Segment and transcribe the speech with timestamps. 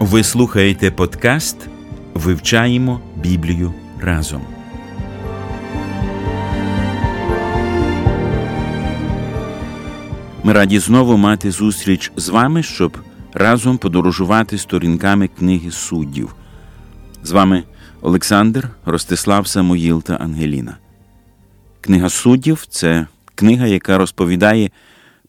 [0.00, 1.56] Ви слухаєте подкаст
[2.14, 4.42] Вивчаємо Біблію разом.
[10.42, 12.98] Ми раді знову мати зустріч з вами, щоб
[13.32, 16.34] разом подорожувати сторінками книги суддів.
[17.22, 17.64] З вами
[18.00, 20.76] Олександр, Ростислав Самоїл та Ангеліна.
[21.80, 24.70] Книга суддів це книга, яка розповідає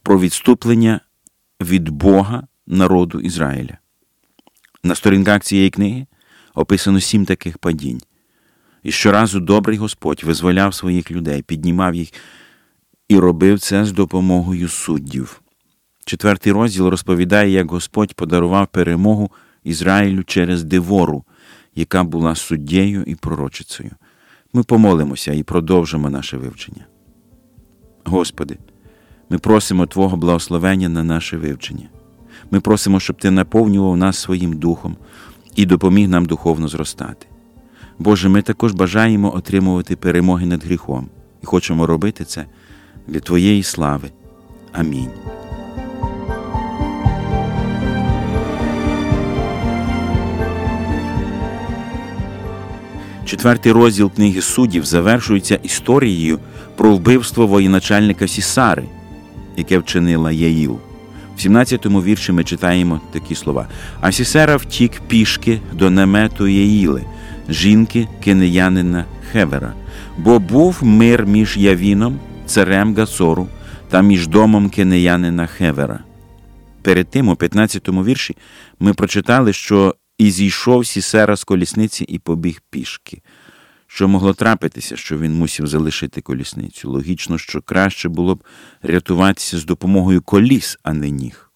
[0.03, 0.99] про відступлення
[1.61, 3.77] від Бога народу Ізраїля.
[4.83, 6.05] На сторінках цієї книги
[6.55, 8.01] описано сім таких падінь.
[8.83, 12.13] І щоразу добрий Господь визволяв своїх людей, піднімав їх
[13.07, 15.41] і робив це з допомогою суддів.
[16.05, 19.31] Четвертий розділ розповідає, як Господь подарував перемогу
[19.63, 21.23] Ізраїлю через Девору,
[21.75, 23.91] яка була суддєю і пророчицею.
[24.53, 26.85] Ми помолимося і продовжимо наше вивчення.
[28.03, 28.57] Господи,
[29.29, 31.89] ми просимо Твого благословення на наше вивчення.
[32.51, 34.95] Ми просимо, щоб Ти наповнював нас своїм духом
[35.55, 37.25] і допоміг нам духовно зростати.
[37.99, 41.07] Боже, ми також бажаємо отримувати перемоги над гріхом
[41.43, 42.45] і хочемо робити це
[43.07, 44.09] для Твоєї слави.
[44.71, 45.09] Амінь.
[53.25, 56.39] Четвертий розділ книги суддів завершується історією
[56.75, 58.83] про вбивство воєначальника Сісари,
[59.57, 60.79] яке вчинила Яїл.
[61.39, 63.67] В 17-му вірші ми читаємо такі слова:
[64.01, 67.05] А Сісера втік пішки до намету Яїли,
[67.49, 69.73] жінки кенеянина Хевера,
[70.17, 73.47] бо був мир між Явіном, царем Гацору
[73.89, 75.99] та між домом кенеянина Хевера.
[76.81, 78.35] Перед тим, у 15-му вірші,
[78.79, 83.21] ми прочитали, що і зійшов Сісера з колісниці і побіг пішки.
[83.91, 86.91] Що могло трапитися, що він мусив залишити колісницю?
[86.91, 88.43] Логічно, що краще було б
[88.83, 91.51] рятуватися з допомогою коліс, а не ніг.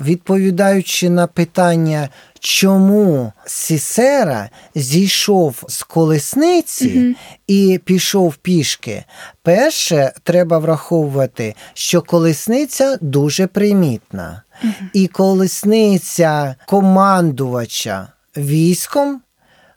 [0.00, 2.08] Відповідаючи на питання,
[2.40, 7.14] чому Сісера зійшов з колесниці mm
[7.46, 9.04] і пішов пішки,
[9.42, 19.20] перше треба враховувати, що колесниця дуже примітна, mm і колесниця командувача військом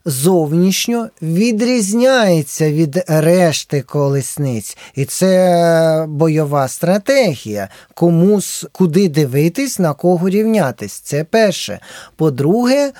[0.04, 4.76] зовнішньо відрізняється від решти колесниць.
[4.94, 7.68] І це бойова стратегія.
[7.94, 10.92] Комусь куди дивитись, на кого рівнятись.
[10.92, 11.80] Це перше.
[12.16, 12.92] По-друге,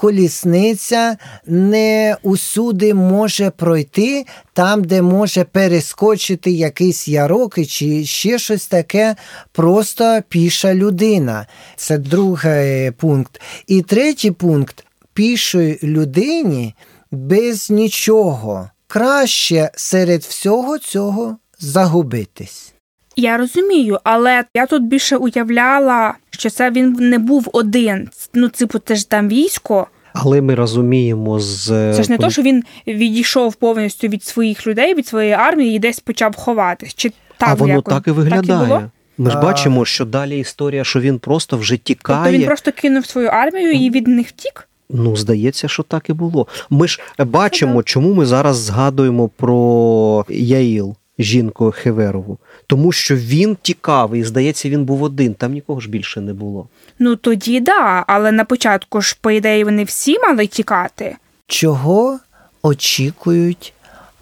[0.00, 1.16] колісниця
[1.46, 9.16] не усюди може пройти там, де може перескочити якийсь ярок чи ще щось таке,
[9.52, 11.46] просто піша людина.
[11.76, 13.40] Це другий пункт.
[13.66, 14.84] І третій пункт
[15.14, 16.74] пішої людині
[17.10, 18.70] без нічого.
[18.86, 22.74] Краще серед всього цього загубитись.
[23.16, 28.08] Я розумію, але я тут більше уявляла, що це він не був один.
[28.34, 29.86] Ну, типу, це ж там військо.
[30.12, 34.94] Але ми розуміємо з це ж не то, що він відійшов повністю від своїх людей,
[34.94, 36.94] від своєї армії і десь почав ховатись.
[36.94, 37.94] Чи так а воно якось?
[37.94, 38.68] так і виглядає.
[38.68, 38.82] Так
[39.18, 39.42] і ми ж а...
[39.42, 42.18] бачимо, що далі історія, що він просто вже тікає.
[42.24, 44.68] Тобто він просто кинув свою армію і від них втік?
[44.92, 46.46] Ну, здається, що так і було.
[46.70, 52.38] Ми ж бачимо, чому ми зараз згадуємо про Яїл, жінку Хеверову.
[52.66, 55.34] Тому що він тікав, і здається, він був один.
[55.34, 56.68] Там нікого ж більше не було.
[56.98, 61.16] Ну тоді да, але на початку ж, по ідеї, вони всі мали тікати.
[61.46, 62.18] Чого
[62.62, 63.72] очікують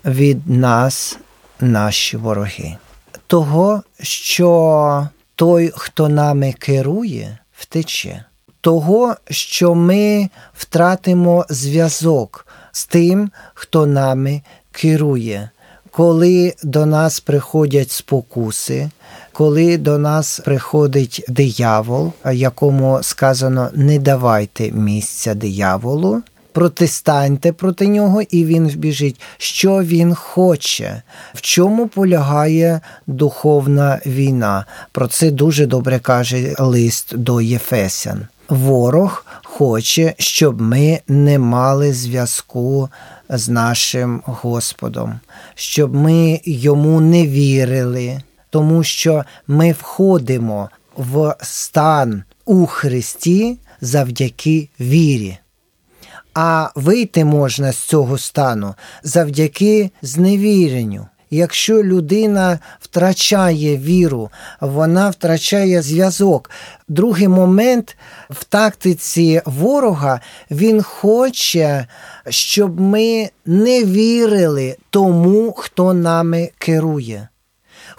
[0.05, 1.19] від нас
[1.61, 2.77] наші вороги?
[3.27, 8.25] Того, що той, хто нами керує, втече
[8.61, 15.51] того, що ми втратимо зв'язок з тим, хто нами керує.
[15.91, 18.91] Коли до нас приходять спокуси,
[19.33, 26.23] коли до нас приходить диявол, якому сказано не давайте місця дияволу,
[26.53, 31.03] протистаньте проти нього, і він вбіжить, що він хоче,
[31.35, 34.67] в чому полягає духовна війна.
[34.93, 38.27] Про це дуже добре каже лист до Єфесян.
[38.49, 42.89] Ворог хоче, щоб ми не мали зв'язку
[43.29, 45.21] з нашим Господом,
[45.55, 55.39] щоб ми йому не вірили, тому що ми входимо в стан у Христі завдяки вірі.
[56.35, 61.07] А вийти можна з цього стану завдяки зневіренню.
[61.31, 64.31] Якщо людина втрачає віру,
[64.61, 66.51] вона втрачає зв'язок.
[66.89, 67.97] Другий момент
[68.31, 70.21] в тактиці ворога
[70.51, 71.87] він хоче,
[72.29, 77.29] щоб ми не вірили тому, хто нами керує.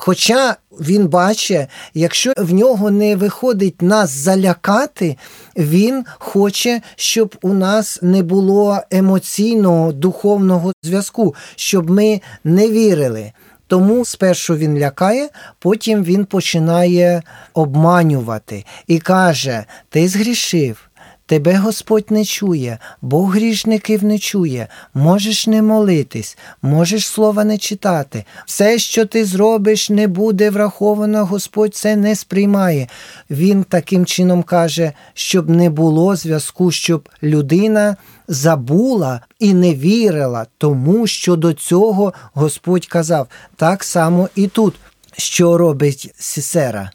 [0.01, 5.18] Хоча він бачить, якщо в нього не виходить нас залякати,
[5.57, 13.31] він хоче, щоб у нас не було емоційного духовного зв'язку, щоб ми не вірили.
[13.68, 15.30] Тому спершу він лякає,
[15.60, 17.22] потім він починає
[17.54, 20.88] обманювати і каже: Ти згрішив.
[21.30, 28.26] Тебе Господь не чує, Бог грішників не чує, можеш не молитись, можеш слова не читати.
[28.46, 32.88] Все, що ти зробиш, не буде враховано, Господь це не сприймає.
[33.30, 37.96] Він таким чином каже, щоб не було зв'язку, щоб людина
[38.28, 43.28] забула і не вірила, тому що до цього Господь казав.
[43.56, 44.75] Так само і тут,
[45.18, 46.92] що робить Сісера.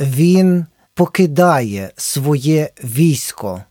[0.00, 3.62] Він покидає своє військо.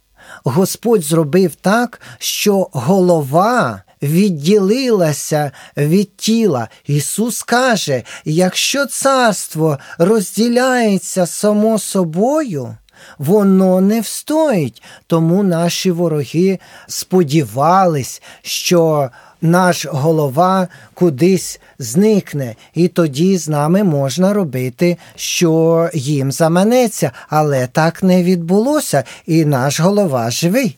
[0.43, 6.67] Господь зробив так, що голова відділилася від тіла.
[6.87, 12.75] Ісус каже: якщо царство розділяється само собою,
[13.17, 14.83] воно не встоїть.
[15.07, 19.09] Тому наші вороги сподівались, що
[19.41, 28.03] наш голова кудись зникне, і тоді з нами можна робити, що їм заманеться, але так
[28.03, 30.77] не відбулося, і наш голова живий.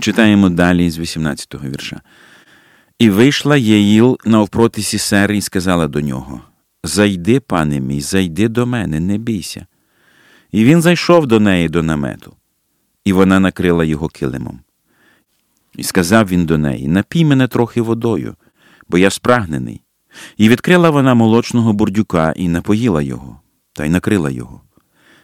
[0.00, 2.00] Читаємо далі з 18-го вірша.
[2.98, 6.40] І вийшла Єїл навпроти Сісери і сказала до нього:
[6.84, 9.66] Зайди, пане мій, зайди до мене, не бійся.
[10.52, 12.32] І він зайшов до неї до намету,
[13.04, 14.60] і вона накрила його килимом.
[15.76, 18.34] І сказав він до неї: Напій мене трохи водою,
[18.88, 19.82] бо я спрагнений.
[20.36, 23.40] І відкрила вона молочного бурдюка і напоїла його,
[23.72, 24.60] та й накрила його.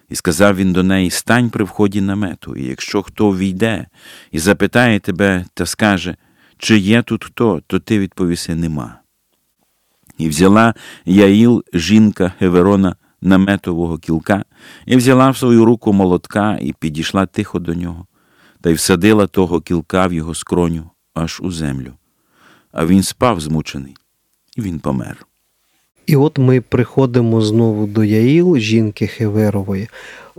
[0.09, 3.87] І сказав він до неї: Стань при вході намету, і якщо хто війде
[4.33, 6.17] і запитає тебе та скаже,
[6.59, 8.99] чи є тут хто, то ти відповіси нема.
[10.19, 10.75] І взяла
[11.05, 14.45] Яїл, жінка Геверона, наметового кілка,
[14.87, 18.07] і взяла в свою руку молотка і підійшла тихо до нього,
[18.61, 21.93] та й всадила того кілка в його скроню аж у землю.
[22.73, 23.97] А він спав змучений,
[24.57, 25.27] і він помер.
[26.07, 29.89] І от ми приходимо знову до Яїл, жінки Хеверової.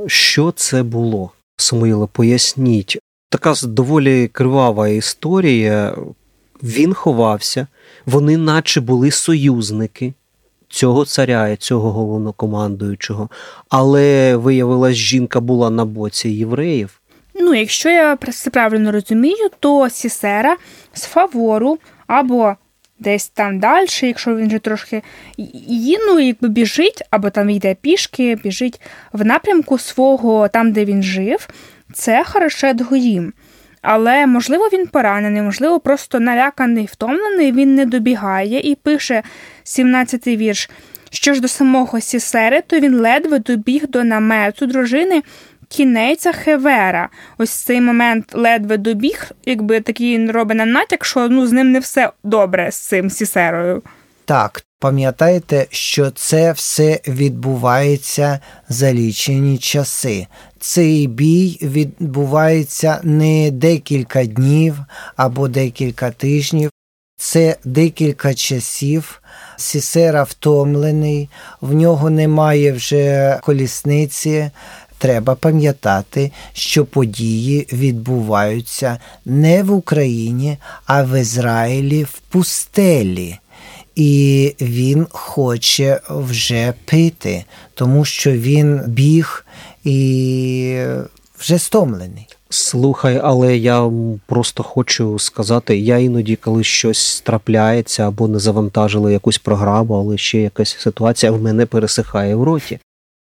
[0.08, 1.32] Що це було?
[1.58, 3.00] Самуїле, поясніть.
[3.30, 5.98] Така доволі кривава історія.
[6.64, 7.68] Він ховався,
[8.06, 10.14] вони, наче були союзники
[10.70, 13.30] цього царя, і цього головнокомандуючого,
[13.70, 16.99] але виявилось, жінка була на боці євреїв.
[17.40, 20.58] Ну, якщо я все правильно розумію, то Сісера
[20.94, 22.56] з фавору або
[23.00, 25.02] десь там далі, якщо він вже трошки
[25.38, 28.82] її, ну, якби біжить, або там йде пішки, біжить
[29.14, 31.48] в напрямку свого, там, де він жив,
[31.94, 33.34] це Харашет Гоїм.
[33.82, 39.24] Але, можливо, він поранений, можливо, просто наляканий, втомлений, він не добігає і пише
[39.66, 40.70] 17-й вірш.
[41.12, 45.24] Що ж до самого Сісери, то він ледве добіг до намету дружини
[45.70, 47.10] кінеця Хевера.
[47.38, 52.12] Ось цей момент ледве добіг, якби такий робить натяк, що ну, з ним не все
[52.24, 53.82] добре з цим Сісерою.
[54.26, 60.28] Так, пам'ятайте, що це все відбувається за лічені часи.
[60.60, 64.76] Цей бій відбувається не декілька днів
[65.16, 66.72] або декілька тижнів.
[67.18, 69.22] Це декілька часів.
[69.58, 71.30] Сісера втомлений,
[71.62, 74.52] в нього немає вже колісниці.
[75.00, 83.38] Треба пам'ятати, що події відбуваються не в Україні, а в Ізраїлі в пустелі.
[83.96, 89.46] І він хоче вже пити, тому що він біг
[89.84, 90.84] і
[91.40, 92.28] вже стомлений.
[92.50, 93.92] Слухай, але я
[94.26, 100.40] просто хочу сказати, я іноді, коли щось трапляється або не завантажили якусь програму, але ще
[100.42, 102.80] якась ситуація в мене пересихає в роті.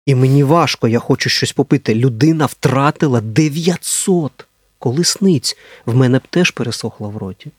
[0.07, 1.95] І мені важко, я хочу щось попити.
[1.95, 4.47] Людина втратила 900
[4.79, 5.57] колесниць.
[5.87, 7.51] В мене б теж пересохла в роті.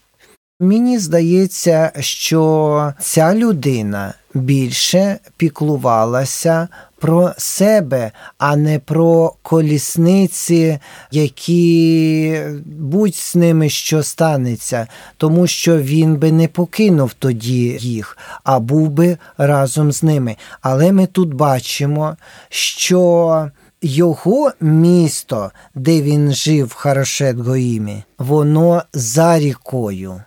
[0.59, 6.67] Мені здається, що ця людина більше піклувалася
[7.01, 10.79] про себе, а не про колісниці,
[11.11, 18.59] які будь з ними що станеться, тому що він би не покинув тоді їх, а
[18.59, 20.35] був би разом з ними.
[20.61, 22.17] Але ми тут бачимо,
[22.49, 23.49] що
[23.81, 30.21] його місто, де він жив в Харошет Гоїмі, воно за рікою.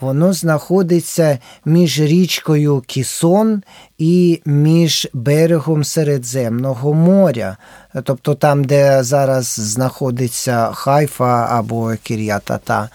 [0.00, 3.62] Воно знаходиться між річкою Кісон
[3.98, 7.56] і між берегом Середземного моря,
[8.04, 12.88] тобто там, де зараз знаходиться Хайфа або Кір'ятата.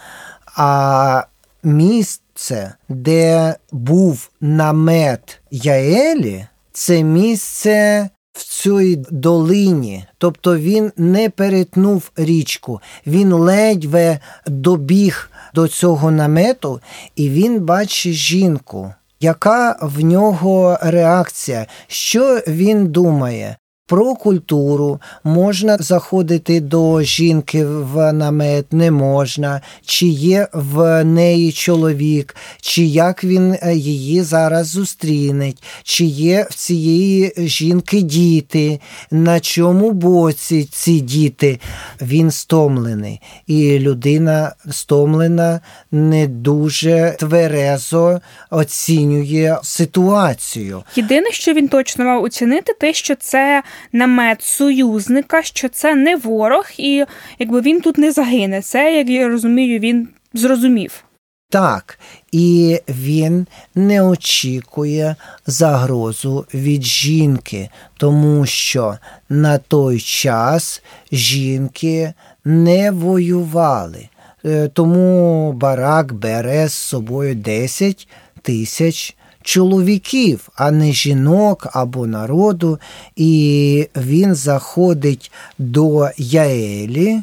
[0.56, 1.24] А
[1.64, 10.06] місце, де був намет Яелі, це місце в цій долині.
[10.18, 16.82] Тобто він не перетнув річку, він ледве добіг до цього намету,
[17.16, 18.94] і він бачить жінку.
[19.20, 21.66] Яка в нього реакція?
[21.88, 23.58] Що він думає?
[23.90, 32.36] Про культуру можна заходити до жінки в намет, не можна, чи є в неї чоловік,
[32.62, 38.80] чи як він е, її зараз зустрінеть, чи є в цієї жінки діти,
[39.12, 41.60] на чому боці ці діти.
[42.02, 45.60] Він стомлений, і людина стомлена
[45.92, 50.84] не дуже тверезо оцінює ситуацію.
[50.96, 56.66] Єдине, що він точно мав оцінити, те, що це намет союзника, що це не ворог,
[56.78, 57.06] і
[57.40, 58.62] якби він тут не загине.
[58.62, 61.04] Це, як я розумію, він зрозумів.
[61.52, 62.00] Так,
[62.32, 65.16] і він не очікує
[65.48, 68.98] загрозу від жінки, тому що
[69.30, 72.14] на той час жінки
[72.46, 74.10] не воювали.
[74.46, 78.08] Е, Тому барак бере з собою 10
[78.42, 79.16] тисяч
[79.50, 82.80] чоловіків, а не жінок або народу,
[83.16, 87.22] і він заходить до Яелі.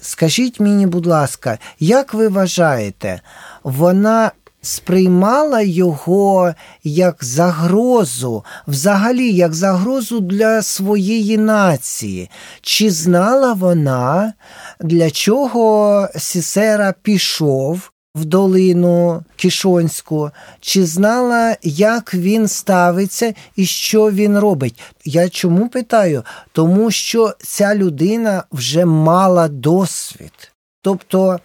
[0.00, 3.20] Скажіть мені, будь ласка, як ви вважаєте,
[3.64, 4.30] вона
[4.62, 6.54] сприймала його
[6.84, 12.30] як загрозу, взагалі як загрозу для своєї нації?
[12.60, 14.32] Чи знала вона,
[14.80, 17.90] для чого Сісера пішов?
[18.16, 20.30] В долину Кішонську,
[20.60, 24.80] чи знала, як він ставиться і що він робить?
[25.04, 26.22] Я чому питаю?
[26.52, 30.52] Тому що ця людина вже мала досвід.
[30.82, 31.40] Тобто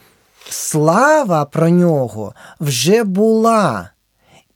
[0.50, 3.90] слава про нього вже була,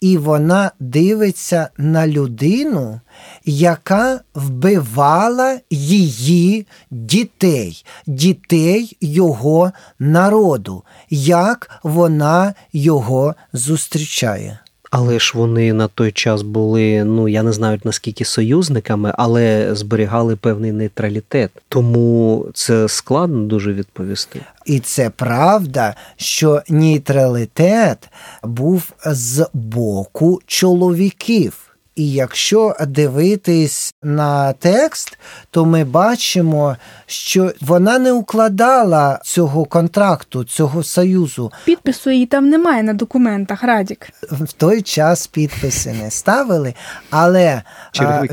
[0.02, 3.02] і вона дивиться на людину,
[3.46, 14.60] яка вбивала її дітей, дітей його народу, як вона його зустрічає.
[14.98, 20.36] Але ж вони на той час були, ну я не знаю наскільки союзниками, але зберігали
[20.36, 21.52] певний нейтралітет.
[21.70, 24.42] Тому це складно дуже відповісти.
[24.66, 28.10] І це правда, що нейтралітет
[28.44, 31.65] був з боку чоловіків.
[31.96, 35.18] І якщо дивитись на текст,
[35.52, 41.52] то ми бачимо, що вона не укладала цього контракту, цього союзу.
[41.66, 44.10] Підпису її там немає на документах, Радік.
[44.32, 46.74] В той час підписи не ставили,
[47.10, 47.62] але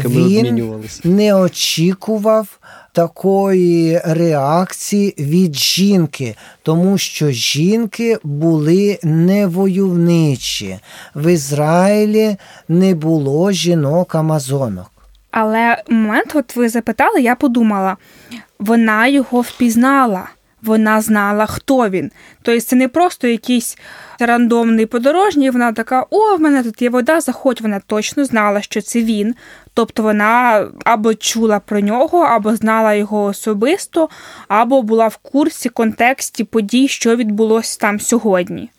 [0.04, 2.59] він не очікував
[2.93, 10.79] такої реакції від жінки, тому що жінки були невойовничі.
[11.15, 12.37] В Ізраїлі
[12.69, 14.91] не було жінок-амазонок.
[15.31, 17.97] Але момент, от ви запитали, я подумала,
[18.59, 20.29] вона його впізнала.
[20.63, 22.11] Вона знала, хто він.
[22.43, 23.79] Тобто це не просто якийсь
[24.19, 25.51] рандомний подорожній.
[25.51, 27.61] Вона така: о, в мене тут є вода, заходь.
[27.61, 29.35] Вона точно знала, що це він.
[29.75, 34.09] Тобто вона або чула про нього, або знала його особисто,
[34.49, 38.71] або була в курсі контексті подій, що відбулося там сьогодні.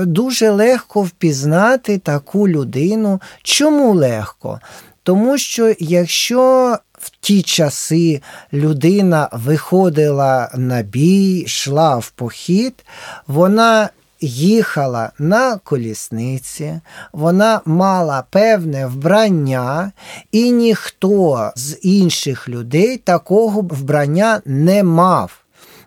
[0.00, 3.20] Дуже легко впізнати таку людину.
[3.42, 4.60] Чому легко?
[5.02, 12.84] Тому що якщо в ті часи людина виходила на бій, йшла в похід,
[13.26, 13.88] вона
[14.20, 16.80] їхала на колісниці,
[17.12, 19.92] вона мала певне вбрання,
[20.32, 25.42] і ніхто з інших людей такого вбрання не мав.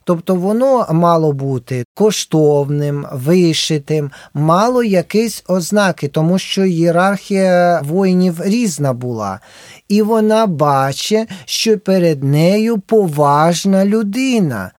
[0.10, 9.40] Тобто воно мало бути коштовним, вишитим, мало якісь ознаки, тому що ієрархія воїнів різна була.
[9.88, 14.72] І вона бачить, що перед нею поважна людина.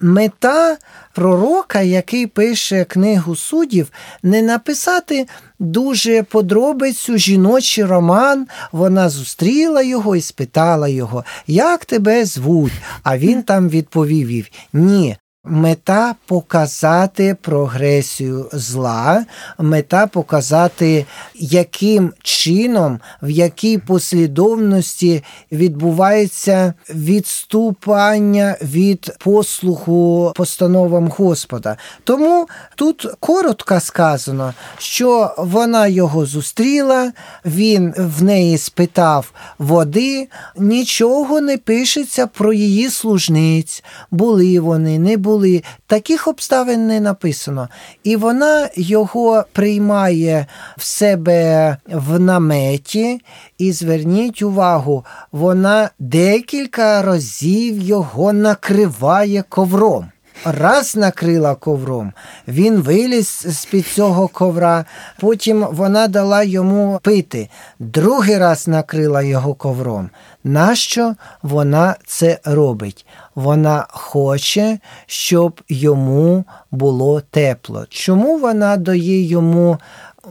[0.00, 0.76] Мета
[1.14, 3.88] пророка, який пише книгу суддів,
[4.22, 5.26] не написати
[5.58, 8.46] дуже подробицю жіночий роман.
[8.72, 12.72] Вона зустріла його і спитала його, як тебе звуть?
[13.02, 15.16] А він там відповів їй, ні.
[15.48, 19.24] Мета показати прогресію зла,
[19.58, 31.76] мета показати, яким чином, в якій послідовності відбувається відступання від послуху постановам Господа.
[32.04, 37.12] Тому тут коротко сказано, що вона його зустріла,
[37.44, 45.35] він в неї спитав води, нічого не пишеться про її служниць, були вони, не були
[45.36, 47.68] були, таких обставин не написано.
[48.04, 53.20] І вона його приймає в себе в наметі,
[53.58, 60.10] і зверніть увагу, вона декілька разів його накриває ковром.
[60.44, 62.12] Раз накрила ковром,
[62.48, 64.84] він виліз з під цього ковра,
[65.20, 70.10] потім вона дала йому пити, другий раз накрила його ковром.
[70.44, 73.06] Нащо вона це робить?
[73.34, 77.86] Вона хоче, щоб йому було тепло.
[77.88, 79.78] Чому вона дає йому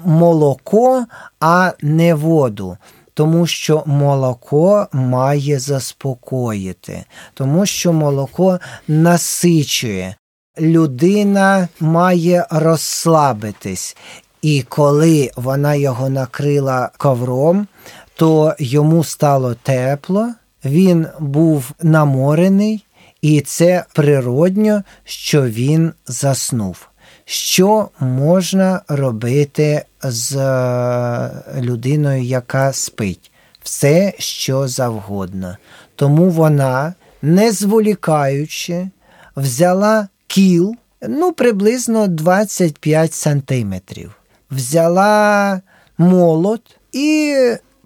[0.03, 1.05] молоко,
[1.39, 2.77] а не воду?
[3.15, 10.15] Тому що молоко має заспокоїти, тому що молоко насичує.
[10.59, 13.97] Людина має розслабитись.
[14.41, 17.67] І коли вона його накрила ковром,
[18.15, 20.29] то йому стало тепло,
[20.65, 22.85] він був наморений,
[23.21, 26.87] і це природньо, що він заснув.
[27.25, 33.31] Що можна робити з е, людиною, яка спить?
[33.63, 35.57] Все, що завгодно.
[35.95, 38.89] Тому вона, не зволікаючи,
[39.35, 44.15] взяла кіл, ну, приблизно 25 сантиметрів,
[44.51, 45.61] взяла
[45.97, 47.35] молот і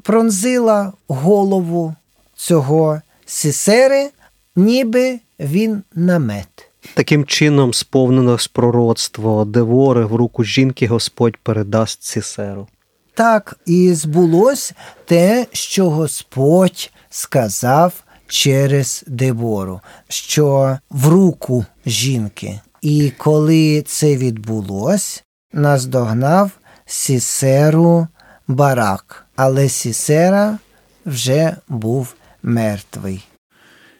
[0.03, 1.96] пронзила голову
[2.36, 4.10] цього сісери,
[4.55, 6.68] ніби він намет.
[6.93, 12.67] Таким чином сповнилось пророцтво Девори в руку жінки Господь передасть Сісеру.
[13.13, 14.74] Так і збулось
[15.05, 17.93] те, що Господь сказав
[18.27, 22.59] через Дебору, що в руку жінки.
[22.81, 26.51] І коли це відбулось, наздогнав
[26.86, 28.08] Сісеру
[28.47, 30.58] барак, але Сісера
[31.06, 33.23] вже був мертвий.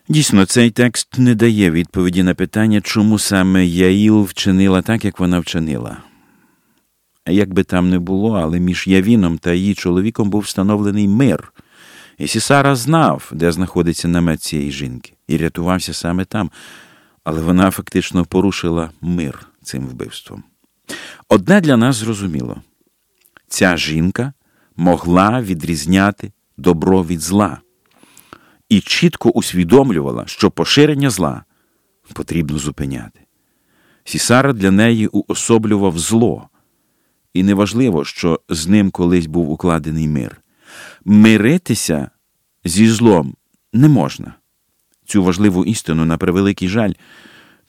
[0.10, 5.40] Дійсно, цей текст не дає відповіді на питання, чому саме Яїл вчинила так, як вона
[5.40, 5.98] вчинила.
[7.28, 11.54] Як би там не було, але між Явіном та її чоловіком був встановлений мир.
[12.18, 16.52] І Сісара знав, де знаходиться намет цієї жінки, і рятувався саме там,
[17.24, 20.44] але вона фактично порушила мир цим вбивством.
[21.28, 22.62] Одне для нас зрозуміло
[23.48, 24.34] ця жінка
[24.76, 27.58] могла відрізняти добро від зла
[28.70, 31.44] і чітко усвідомлювала, що поширення зла
[32.14, 33.20] потрібно зупиняти.
[34.04, 36.50] Сісара для неї уособлював зло,
[37.34, 40.42] і неважливо, що з ним колись був укладений мир.
[41.06, 42.10] Миритися
[42.66, 43.36] зі злом
[43.74, 44.34] не можна.
[45.06, 46.94] Цю важливу істину, на превеликий жаль,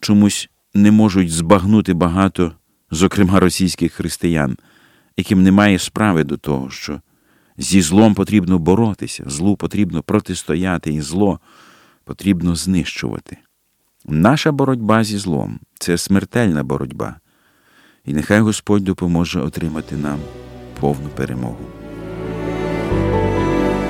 [0.01, 2.53] чомусь не можуть збагнути багато,
[2.91, 4.57] зокрема російських християн,
[5.17, 7.01] яким немає справи до того, що
[7.61, 11.41] Зі злом потрібно боротися, злу потрібно протистояти, і зло
[12.05, 13.37] потрібно знищувати.
[14.05, 17.17] Наша боротьба зі злом це смертельна боротьба,
[18.05, 20.19] і нехай Господь допоможе отримати нам
[20.81, 21.67] повну перемогу.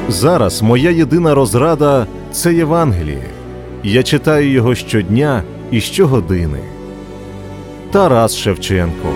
[0.08, 3.30] Зараз моя єдина розрада це Євангеліє.
[3.84, 6.60] Я читаю його щодня і щогодини.
[7.92, 9.14] Тарас Шевченко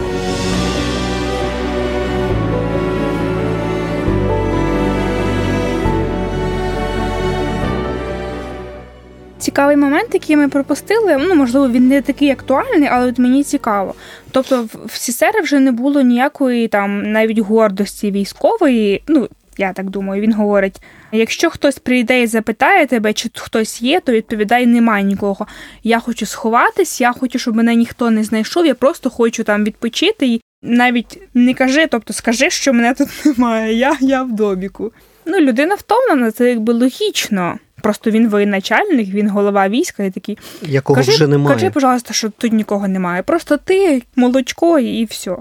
[9.54, 11.16] цікавий момент, який ми пропустили.
[11.16, 13.94] Ну, можливо, він не такий актуальний, але от мені цікаво.
[14.30, 19.02] Тобто, в Сісери вже не було ніякої там навіть гордості військової.
[19.08, 24.00] Ну, я так думаю, він говорить: якщо хтось прийде і запитає тебе, чи хтось є,
[24.00, 25.46] то відповідай, немає нікого.
[25.82, 28.66] Я хочу сховатись, я хочу, щоб мене ніхто не знайшов.
[28.66, 33.74] Я просто хочу там відпочити і навіть не кажи, тобто скажи, що мене тут немає.
[33.74, 34.92] Я я в добіку.
[35.26, 37.58] Ну, людина втомлена, це якби логічно.
[37.84, 40.38] Просто він воєначальник, він голова війська і такий.
[40.62, 41.56] Якого кажи, вже немає.
[41.56, 43.22] Кажи, пожалуйста, що тут нікого немає.
[43.22, 45.36] Просто ти, молочко, і все.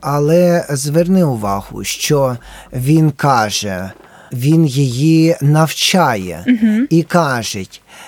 [0.00, 2.36] Але зверни увагу, що
[2.72, 3.90] він каже,
[4.32, 6.86] він її навчає угу.
[6.90, 7.64] і каже: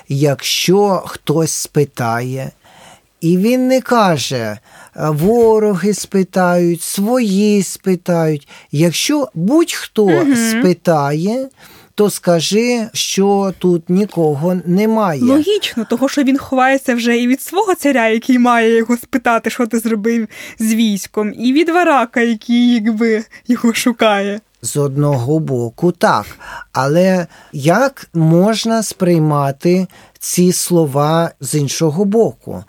[0.08, 2.50] якщо хтось спитає,
[3.20, 4.58] і він не каже,
[4.94, 8.48] вороги спитають, свої спитають.
[8.72, 10.36] Якщо будь-хто угу.
[10.50, 11.48] спитає,
[11.96, 15.22] то скажи, що тут нікого немає.
[15.22, 19.66] Логічно, того що він ховається вже і від свого царя, який має його спитати, що
[19.66, 20.28] ти зробив
[20.58, 24.40] з військом, і від варака, який якби його шукає.
[24.62, 26.26] З одного боку, так.
[26.72, 29.86] Але як можна сприймати
[30.18, 32.64] ці слова з іншого боку?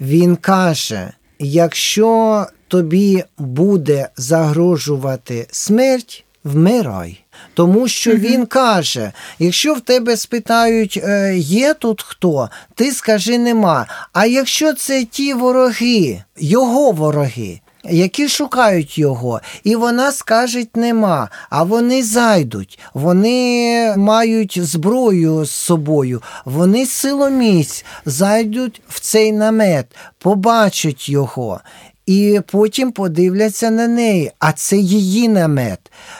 [0.00, 7.21] Він каже: якщо тобі буде загрожувати смерть, вмирай.
[7.54, 13.86] Тому що він каже: якщо в тебе спитають, «Е, є тут хто, ти скажи нема.
[14.12, 21.62] А якщо це ті вороги, його вороги, які шукають його, і вона скаже нема, а
[21.62, 29.86] вони зайдуть, вони мають зброю з собою, вони силоміць зайдуть в цей намет,
[30.18, 31.60] побачать його.
[32.06, 35.78] І потім подивляться на неї, а це її намет.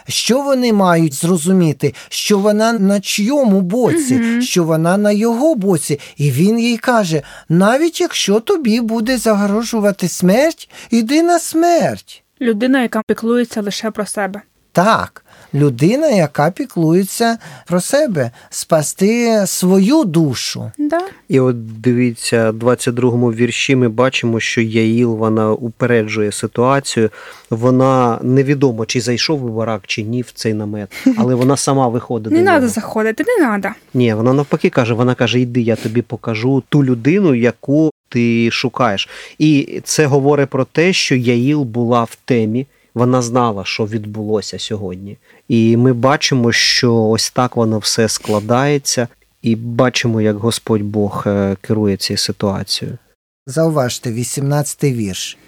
[0.08, 1.94] Що вони мають зрозуміти?
[2.08, 4.42] Що вона на чьому боці, Мгм.
[4.42, 6.00] що вона на його боці.
[6.16, 12.22] І він їй каже: навіть якщо тобі буде загрожувати смерть, іди на смерть.
[12.40, 14.40] Людина, яка піклується лише про себе.
[14.72, 15.21] Так,
[15.54, 20.70] людина, яка піклується про себе, спасти свою душу.
[20.78, 21.00] Да.
[21.28, 27.10] І от дивіться, в 22-му вірші ми бачимо, що Яїл вона упереджує ситуацію.
[27.50, 32.32] Вона невідомо, чи зайшов би барак, чи ні в цей намет, але вона сама виходить.
[32.32, 33.74] Не треба заходити, не треба.
[33.94, 39.08] Ні, вона навпаки каже: вона каже: йди, я тобі покажу ту людину, яку ти шукаєш.
[39.38, 42.66] І це говорить про те, що Яїл була в темі.
[42.94, 45.18] Вона знала, що відбулося сьогодні.
[45.48, 49.08] І ми бачимо, що ось так воно все складається,
[49.42, 52.98] і бачимо, як Господь Бог е, керує цією ситуацією.
[53.46, 55.38] Зауважте, 18 вірш.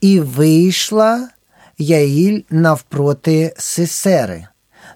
[0.00, 1.28] І вийшла
[1.78, 4.46] Яїль навпроти Сисери.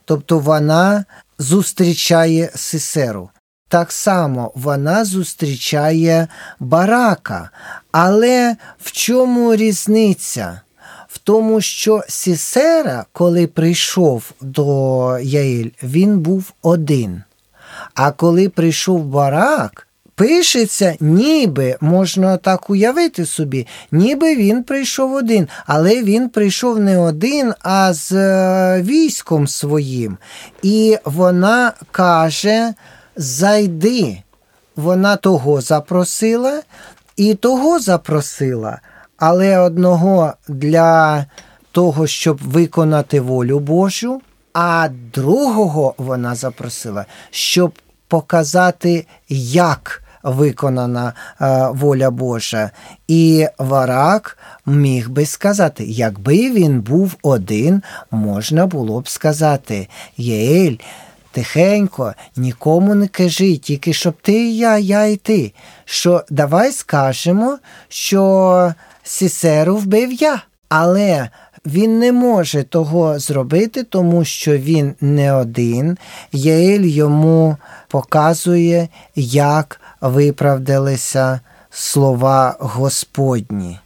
[0.04, 1.04] Тобто вона
[1.38, 3.30] зустрічає Сисеру.
[3.68, 6.28] Так само вона зустрічає
[6.60, 7.50] барака.
[7.92, 10.60] Але в чому різниця?
[11.24, 17.22] Тому, що Сісера, коли прийшов до Яїль, він був один.
[17.94, 26.02] А коли прийшов барак, пишеться, ніби можна так уявити собі, ніби він прийшов один, але
[26.02, 30.18] він прийшов не один, а з е, військом своїм.
[30.62, 32.74] І вона каже:
[33.16, 34.22] зайди.
[34.76, 36.62] Вона того запросила
[37.16, 38.80] і того запросила,
[39.24, 41.26] але одного для
[41.72, 44.20] того, щоб виконати волю Божу,
[44.52, 47.72] а другого вона запросила, щоб
[48.08, 52.70] показати, як виконана е, воля Божа.
[53.08, 60.76] І Варак міг би сказати, якби він був один, можна було б сказати Єель.
[61.32, 65.52] Тихенько, нікому не кажи, тільки щоб ти і я, я і ти.
[65.85, 67.58] Що давай скажемо,
[67.88, 68.74] що
[69.12, 70.42] Сісеру вбив я.
[70.68, 71.29] Але
[71.66, 75.98] він не може того зробити, тому що він не один.
[76.33, 77.57] Єель йому
[77.88, 83.79] показує, як виправдалися слова Господні.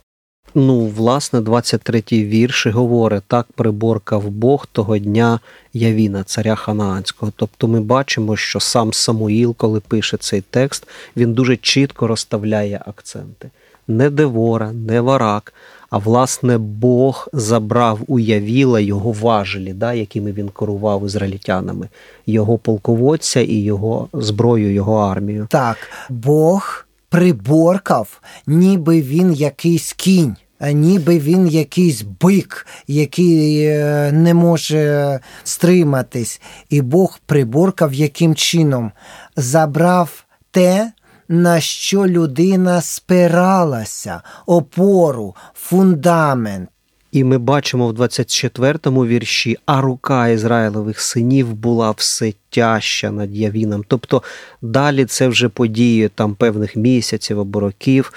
[0.54, 5.40] Ну, власне, 23-й вірш говорить, так приборкав Бог того дня
[5.72, 7.32] Явіна, царя Ханаанського.
[7.36, 10.86] Тобто ми бачимо, що сам Самуїл, коли пише цей текст,
[11.16, 13.50] він дуже чітко розставляє акценти.
[13.88, 15.54] Не Девора, не Варак,
[15.90, 21.88] а власне Бог забрав у Явіла його важелі, да, якими він керував ізраїльтянами,
[22.26, 25.46] його полководця і його зброю, його армію.
[25.50, 25.76] Так,
[26.08, 30.36] Бог приборкав, ніби він якийсь кінь.
[30.72, 38.92] Ніби він якийсь бик, який е, не може стриматись, і Бог приборкав яким чином
[39.36, 40.92] забрав те,
[41.28, 46.68] на що людина спиралася, опору, фундамент.
[47.12, 53.84] І ми бачимо в 24-му вірші, а рука Ізраїлових синів була все тяжча над Явіном.
[53.88, 54.22] Тобто
[54.62, 58.12] далі це вже події там певних місяців або років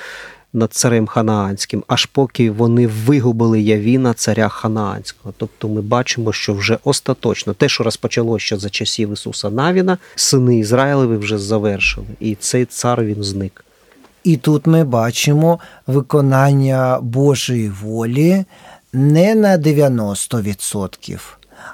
[0.53, 5.33] над царем Ханаанським, аж поки вони вигубили Явіна, царя Ханаанського.
[5.37, 10.57] Тобто ми бачимо, що вже остаточно те, що розпочалося ще за часів Ісуса Навіна, сини
[10.57, 13.65] Ізраїлеві вже завершили, і цей цар він зник.
[14.23, 18.45] І тут ми бачимо виконання Божої волі
[18.93, 21.19] не на 90%,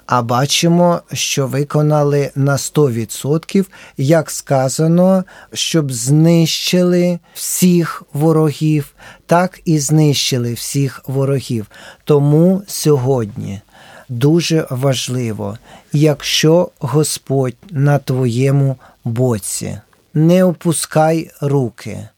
[0.06, 3.65] а бачимо, що виконали на 100%,
[3.98, 8.93] як сказано, щоб знищили всіх ворогів,
[9.26, 11.65] так і знищили всіх ворогів.
[12.04, 13.62] Тому сьогодні
[14.10, 15.58] дуже важливо,
[15.93, 19.78] якщо Господь на твоєму боці.
[20.13, 22.10] Не опускай руки,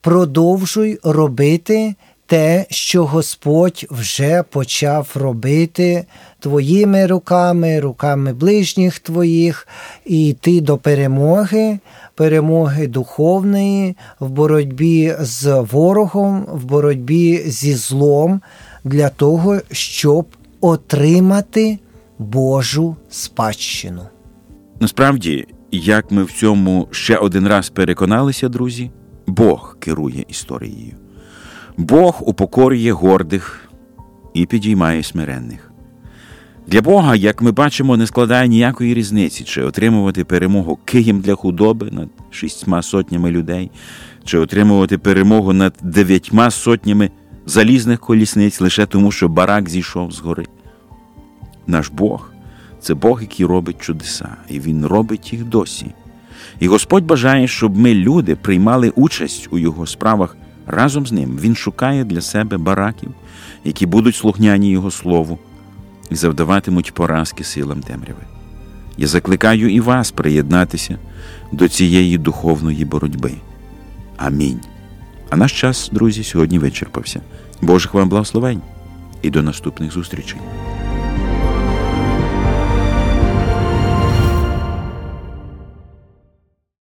[0.00, 1.94] продовжуй робити
[2.30, 6.04] те, що Господь вже почав робити
[6.38, 9.68] твоїми руками, руками ближніх твоїх,
[10.06, 11.78] і йти до перемоги,
[12.14, 18.40] перемоги духовної в боротьбі з ворогом, в боротьбі зі злом,
[18.84, 20.26] для того, щоб
[20.60, 21.78] отримати
[22.18, 24.02] Божу спадщину.
[24.80, 28.90] Насправді, як ми в цьому ще один раз переконалися, друзі,
[29.26, 30.94] Бог керує історією.
[31.80, 33.70] Бог упокорює гордих
[34.34, 35.70] і підіймає смиренних.
[36.66, 41.90] Для Бога, як ми бачимо, не складає ніякої різниці, чи отримувати перемогу києм для худоби
[41.90, 43.70] над шістьма сотнями людей,
[44.24, 47.10] чи отримувати перемогу над дев'ятьма сотнями
[47.46, 50.46] залізних колісниць лише тому, що барак зійшов з гори.
[51.66, 52.32] Наш Бог
[52.80, 55.86] це Бог, який робить чудеса, і Він робить їх досі.
[56.60, 60.36] І Господь бажає, щоб ми, люди, приймали участь у Його справах
[60.70, 61.38] разом з ним.
[61.40, 63.10] Він шукає для себе бараків,
[63.64, 65.38] які будуть слухняні Його Слову
[66.10, 68.22] і завдаватимуть поразки силам темряви.
[68.96, 70.98] Я закликаю і вас приєднатися
[71.52, 73.32] до цієї духовної боротьби.
[74.16, 74.60] Амінь.
[75.30, 77.20] А наш час, друзі, сьогодні вичерпався.
[77.62, 78.62] Божих вам благословень
[79.22, 80.40] і до наступних зустрічей.